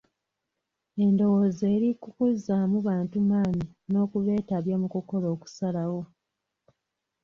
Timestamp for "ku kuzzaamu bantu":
2.01-3.17